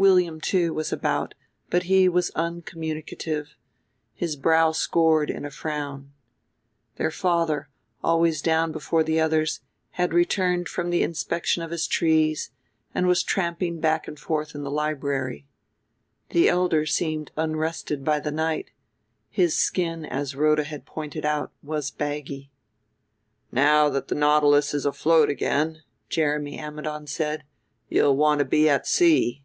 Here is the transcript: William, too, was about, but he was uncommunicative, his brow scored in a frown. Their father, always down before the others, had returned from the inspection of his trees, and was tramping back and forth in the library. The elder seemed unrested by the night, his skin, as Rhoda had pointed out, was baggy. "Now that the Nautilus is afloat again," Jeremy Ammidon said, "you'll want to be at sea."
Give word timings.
William, 0.00 0.40
too, 0.40 0.72
was 0.72 0.92
about, 0.92 1.34
but 1.70 1.82
he 1.82 2.08
was 2.08 2.30
uncommunicative, 2.36 3.56
his 4.14 4.36
brow 4.36 4.70
scored 4.70 5.28
in 5.28 5.44
a 5.44 5.50
frown. 5.50 6.12
Their 6.98 7.10
father, 7.10 7.68
always 8.00 8.40
down 8.40 8.70
before 8.70 9.02
the 9.02 9.18
others, 9.18 9.58
had 9.90 10.14
returned 10.14 10.68
from 10.68 10.90
the 10.90 11.02
inspection 11.02 11.64
of 11.64 11.72
his 11.72 11.88
trees, 11.88 12.52
and 12.94 13.08
was 13.08 13.24
tramping 13.24 13.80
back 13.80 14.06
and 14.06 14.16
forth 14.20 14.54
in 14.54 14.62
the 14.62 14.70
library. 14.70 15.48
The 16.30 16.48
elder 16.48 16.86
seemed 16.86 17.32
unrested 17.36 18.04
by 18.04 18.20
the 18.20 18.30
night, 18.30 18.70
his 19.28 19.58
skin, 19.58 20.06
as 20.06 20.36
Rhoda 20.36 20.62
had 20.62 20.86
pointed 20.86 21.24
out, 21.26 21.52
was 21.60 21.90
baggy. 21.90 22.52
"Now 23.50 23.88
that 23.88 24.06
the 24.06 24.14
Nautilus 24.14 24.74
is 24.74 24.86
afloat 24.86 25.28
again," 25.28 25.82
Jeremy 26.08 26.56
Ammidon 26.56 27.08
said, 27.08 27.42
"you'll 27.88 28.16
want 28.16 28.38
to 28.38 28.44
be 28.44 28.68
at 28.68 28.86
sea." 28.86 29.42